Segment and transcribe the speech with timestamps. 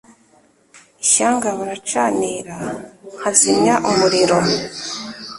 [1.03, 2.57] Ishyanga baracanira
[3.17, 4.37] nkazimya umuriro